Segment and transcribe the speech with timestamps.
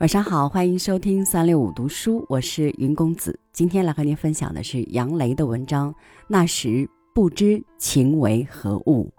[0.00, 3.36] 晚上好，欢迎收听三六五读书，我是云公子。
[3.52, 5.92] 今天来和您分享的是杨雷的文章
[6.28, 9.10] 《那时不知情为何物》。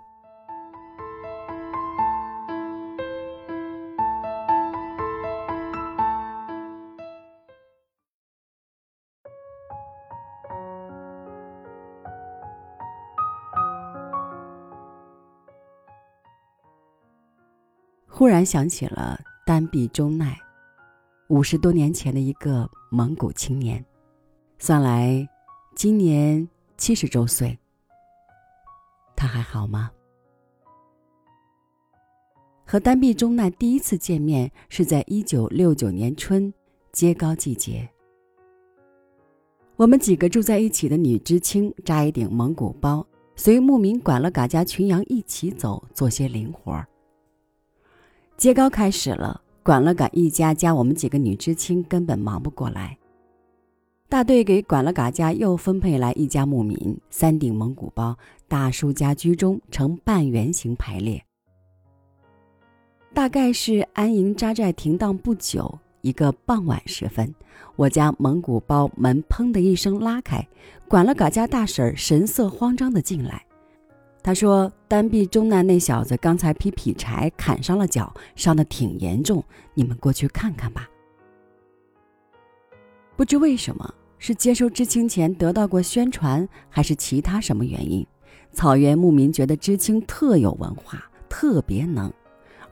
[18.08, 20.40] 忽然想起了丹壁中奈。
[21.30, 23.86] 五十多年前的一个蒙古青年，
[24.58, 25.28] 算来
[25.76, 27.56] 今年七十周岁。
[29.16, 29.92] 他还好吗？
[32.66, 36.52] 和丹碧中那第一次见面是在一九六九年春
[36.92, 37.88] 揭糕季节。
[39.76, 43.06] 我们几个住在一起的女知青扎一顶蒙古包，
[43.36, 46.84] 随牧民管了嘎家群羊一起走，做些零活。
[48.36, 49.44] 揭糕开始了。
[49.64, 52.98] 管了嘎一家加我们几个女知青根本忙不过来。
[54.08, 61.24] 大队给管了嘎家又分配来一家牧民，三顶蒙古包，大叔家居中呈半圆形排列。
[63.14, 67.34] 大概是安营扎寨停当不久，一个傍晚时分，
[67.76, 70.48] 我家蒙古包门砰的一声拉开，
[70.88, 73.46] 管了嘎家大婶神色慌张的进来。
[74.30, 80.88] 他说：“单壁中南那小子刚才劈劈柴砍伤了脚，伤得挺严重，你们过去看看吧。”
[83.18, 88.06] 不知为什么，是接收知青前得到过宣传，还是其他什么原因，
[88.52, 92.14] 草原牧民觉得知青特有文化，特别能。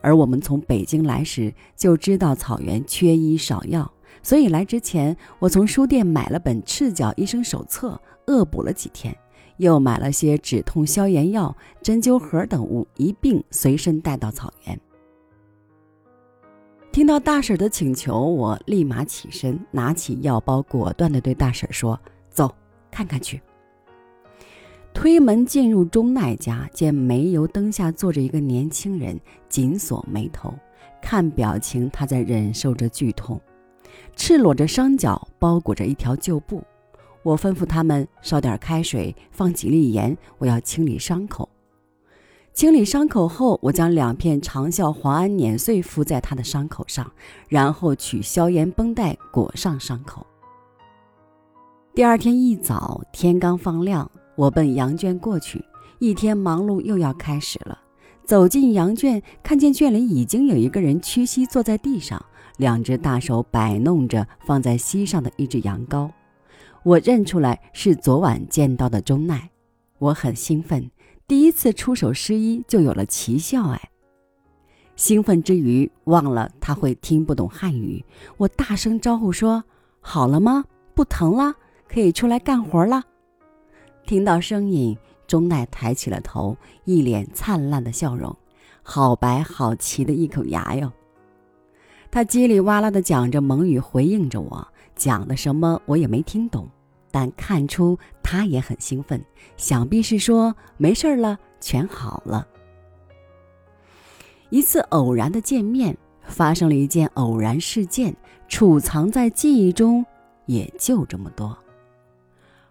[0.00, 8.00] 而我们从北京来时就知道草原缺医少药，所以来之前我从书店买了本《赤脚医生手册》，
[8.32, 9.12] 恶补了几天。
[9.58, 14.80] 又买了些止痛消炎药、针灸盒等物，一并随身带到草原。
[16.90, 22.52] 听到大婶的请求，我立马起身，拿起药包，果断地对大婶说：“走，
[22.90, 23.40] 看看去。”
[24.94, 30.52] 推门进入钟奈家，见煤油灯下坐着一个年轻人，紧锁眉头，
[31.00, 33.40] 看表情他在忍受着剧痛，
[34.16, 36.60] 赤裸着双脚，包裹着一条旧布。
[37.22, 41.48] 我吩咐他们烧点开水，放几粒盐，我要清理伤口。
[42.54, 47.08] 清理伤口后，我将两片长效黄胺碾碎敷在他的伤口上，
[47.48, 50.26] 然后取消炎绷带裹上伤口。
[51.94, 55.64] 第二天一早，天刚放亮，我奔羊圈过去。
[56.00, 57.78] 一天忙碌又要开始了。
[58.24, 62.24] 走进羊圈，看见圈里已经有一个人屈膝坐在地上，
[62.56, 66.10] 两只大手摆弄着放在膝上的一只羊羔。
[66.82, 69.50] 我认出来是昨晚见到的钟奈，
[69.98, 70.90] 我很兴奋，
[71.26, 73.90] 第一次出手施医就有了奇效哎！
[74.96, 78.04] 兴奋之余忘了他会听不懂汉语，
[78.36, 79.62] 我大声招呼说
[80.00, 80.64] ：“好了吗？
[80.94, 81.54] 不疼了，
[81.88, 83.04] 可以出来干活了。”
[84.06, 84.96] 听到声音，
[85.26, 88.34] 钟奈抬起了头，一脸灿烂的笑容，
[88.82, 90.90] 好白好齐的一口牙哟！
[92.10, 94.66] 他叽里哇啦地讲着蒙语回应着我。
[94.98, 96.68] 讲的什么我也没听懂，
[97.10, 99.24] 但看出他也很兴奋，
[99.56, 102.46] 想必是说没事了，全好了。
[104.50, 108.14] 一次偶然的见面，发生了一件偶然事件，
[108.48, 110.04] 储藏在记忆中
[110.46, 111.56] 也就这么多。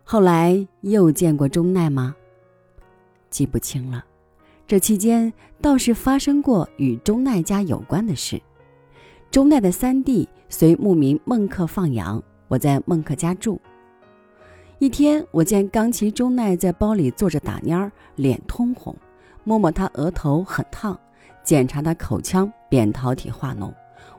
[0.04, 2.16] 后来又见过钟奈吗？
[3.30, 4.04] 记不清了。
[4.66, 8.42] 这期间倒是发生过与钟奈家有关的事。
[9.30, 13.60] 钟奈的三弟随牧民孟克放羊，我在孟克家住。
[14.80, 18.96] 一天，我见冈崎钟奈在包里坐着打蔫儿，脸通红，
[19.44, 20.98] 摸摸他额头很烫，
[21.44, 23.72] 检查他口腔扁桃体化脓。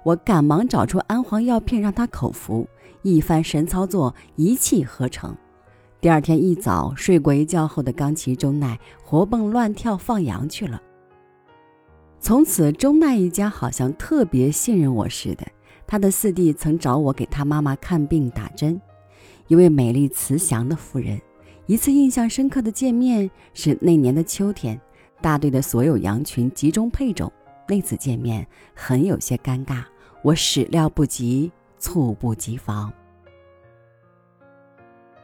[0.03, 2.69] 我赶忙找出安黄药片让他口服，
[3.03, 5.35] 一番神操作，一气呵成。
[6.01, 10.81] 第二天一早，睡过一觉后的冈崎钟奈活蹦乱跳放羊去了。
[12.21, 15.47] 从此，钟奈一家好像特别信任我似的。
[15.87, 18.79] 他的四弟曾找我给他妈妈看病打针，
[19.47, 21.19] 一位美丽慈祥的妇人。
[21.67, 24.79] 一次印象深刻的见面是那年的秋天，
[25.23, 27.33] 大队的所有羊群集中配种。
[27.67, 29.85] 那次见面很有些尴尬，
[30.23, 32.93] 我始料不及，猝不及防。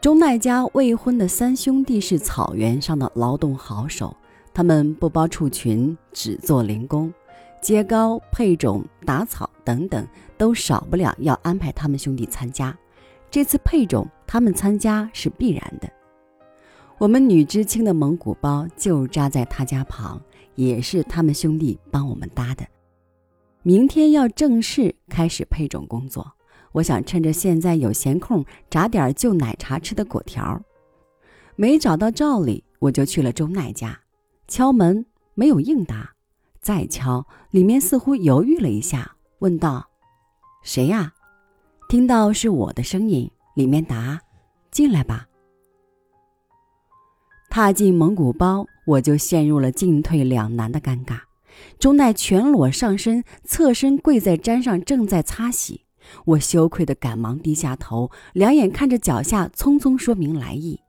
[0.01, 4.15] 钟奈家未婚的三兄弟是草原上的劳动好手。
[4.55, 7.13] 他们不包畜群，只做零工，
[7.61, 10.07] 接糕、配种、打草等等，
[10.39, 12.75] 都少不了要安排他们兄弟参加。
[13.33, 15.91] 这次配种，他们参加是必然的。
[16.99, 20.23] 我们女知青的蒙古包就扎在他家旁，
[20.55, 22.65] 也是他们兄弟帮我们搭的。
[23.65, 26.31] 明天要正式开始配种工作，
[26.71, 30.63] 我想趁着现在有闲空，炸点就奶茶吃的果条。
[31.57, 33.99] 没找到赵丽，我就去了周奈家，
[34.47, 36.15] 敲门没有应答，
[36.61, 39.89] 再敲，里面似乎犹豫了一下，问道
[40.63, 41.13] ：“谁呀？”
[41.89, 44.21] 听到是我的声音，里面答
[44.71, 45.27] ：“进来吧。”
[47.51, 51.21] 踏进蒙古包，我就陷入了进退两难的尴尬。
[51.79, 55.83] 钟奈全裸上身，侧身跪在毡上，正在擦洗。
[56.25, 60.81] 我羞愧的赶忙低下头，两眼看着脚下，匆匆说明来意。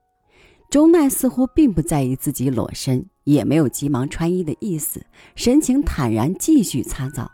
[0.68, 7.30] 钟奈似乎并不在意自己裸身，也没有急忙穿衣的意思，神情坦然，继续擦澡。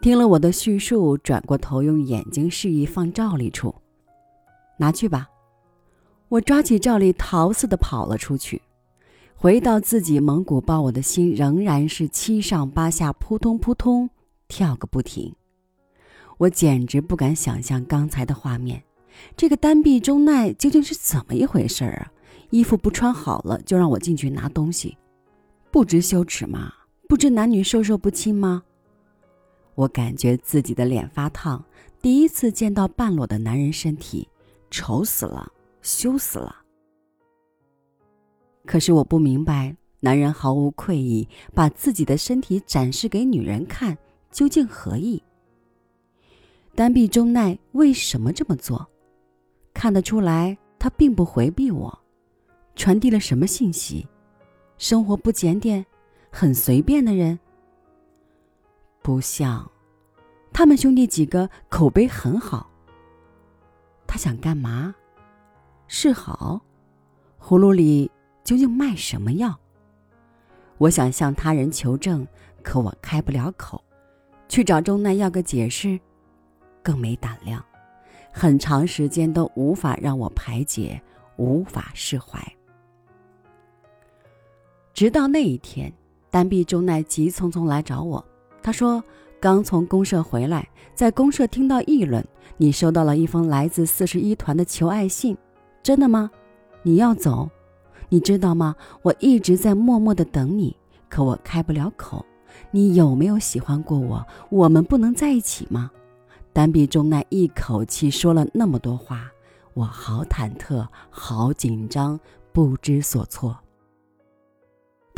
[0.00, 3.72] 听了我的叙述，转过头，用眼睛示意放照例处，
[4.76, 5.28] 拿去吧。
[6.28, 8.60] 我抓起照例，逃似的跑了出去。
[9.36, 14.10] 回到自己蒙古包，我的心仍然是七上八下，扑通扑通
[14.48, 15.32] 跳个不停。
[16.38, 18.82] 我简直不敢想象刚才的画面，
[19.36, 22.12] 这个单臂中奈究竟是怎么一回事儿啊？
[22.52, 24.96] 衣服不穿好了就让我进去拿东西，
[25.70, 26.70] 不知羞耻吗？
[27.08, 28.62] 不知男女授受不亲吗？
[29.74, 31.64] 我感觉自己的脸发烫，
[32.02, 34.28] 第一次见到半裸的男人身体，
[34.70, 35.50] 丑死了。
[35.80, 36.54] 羞死了！
[38.66, 43.96] 可是我不明白，男人毫无愧意把自己的身体展示给女人看，
[44.30, 45.20] 究竟何意？
[46.74, 48.86] 单臂中奈为什么这么做？
[49.74, 51.98] 看得出来，他并不回避我，
[52.74, 54.06] 传递了什么信息？
[54.78, 55.84] 生活不检点，
[56.30, 57.38] 很随便的人？
[59.02, 59.70] 不像，
[60.52, 62.68] 他们兄弟几个口碑很好。
[64.06, 64.94] 他想干嘛？
[65.86, 66.60] 是好，
[67.40, 68.10] 葫芦里
[68.42, 69.58] 究竟卖什么药？
[70.78, 72.26] 我想向他人求证，
[72.62, 73.82] 可我开不了口，
[74.48, 76.00] 去找钟奈要个解释，
[76.82, 77.64] 更没胆量。
[78.32, 81.00] 很长时间都无法让我排解，
[81.36, 82.40] 无法释怀。
[85.02, 85.92] 直到那一天，
[86.30, 88.24] 单臂中奈急匆匆来找我，
[88.62, 89.02] 他说
[89.40, 92.24] 刚从公社回来，在公社听到议论，
[92.56, 95.36] 你收到了一封来自四十一团的求爱信。
[95.82, 96.30] 真的吗？
[96.84, 97.50] 你要走？
[98.10, 98.76] 你知道吗？
[99.02, 100.76] 我一直在默默的等你，
[101.08, 102.24] 可我开不了口。
[102.70, 104.24] 你有没有喜欢过我？
[104.50, 105.90] 我们不能在一起吗？
[106.52, 109.28] 单臂中奈一口气说了那么多话，
[109.74, 112.20] 我好忐忑，好紧张，
[112.52, 113.58] 不知所措。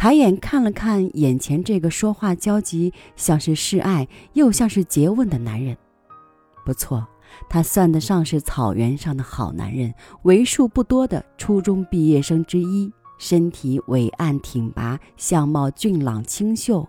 [0.05, 5.75] 抬眼看了看眼前这个说话焦急，像是示爱又像是诘问的男人，
[6.63, 7.09] 不错。
[7.49, 16.87] 他算得上是草原上的好男人，为数不多的初中毕业生之一，身体伟岸挺拔，相貌俊朗清秀。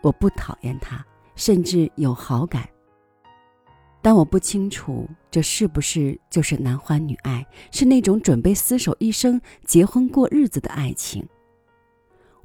[0.00, 1.04] 我不讨厌他，
[1.34, 2.68] 甚至有好感。
[4.00, 11.28] 但我不清楚这是不是就是男欢女爱，是那种准备厮守一生、结婚过日子的爱情。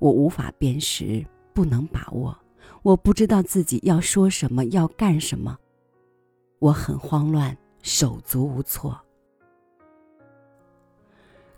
[0.04, 2.38] 我无法辨识，不能把握，
[2.82, 5.58] 我不知道自己要说什么，要干什么。
[6.60, 9.00] 我很慌乱，手足无措。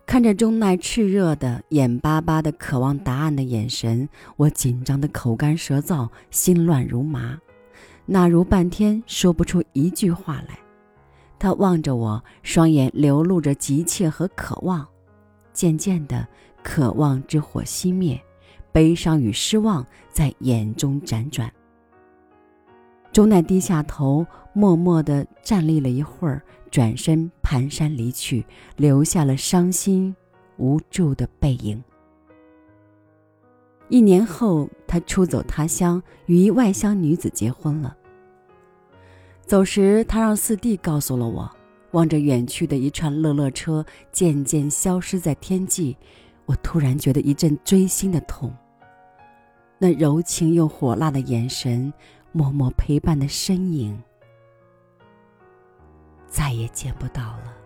[0.06, 4.07] 看着钟奈炽热的、眼巴巴的渴望答案的眼神，
[4.38, 7.41] 我紧张的口干舌燥，心乱如麻，
[8.05, 10.60] 那如半天说不出一句话来。
[11.39, 14.88] 他望着我，双眼流露着急切和渴望。
[15.51, 16.27] 渐渐的，
[16.62, 18.22] 渴望之火熄灭，
[18.75, 21.50] 悲伤与失望在眼中辗转。
[23.13, 30.13] 钟奈低下头，默默地站立了一会儿，转身蹒跚离去，留下了伤心
[30.58, 31.82] 无助的背影。
[33.88, 37.96] 一年后，他出走他乡，与一外乡女子结婚了。
[39.46, 41.50] 走时，他让四弟告诉了我。
[41.91, 45.96] 望着远去的一串乐乐车渐渐消失在天际，
[46.46, 48.53] 我突然觉得一阵锥心的痛。
[49.77, 51.94] 那柔情又火辣的眼神。
[52.38, 53.98] 默默陪伴的身影，
[56.27, 57.64] 再也见不到了。